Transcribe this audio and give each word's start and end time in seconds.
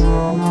Música 0.00 0.49